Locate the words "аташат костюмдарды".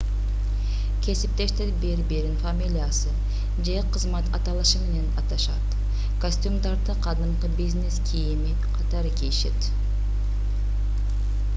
5.23-6.97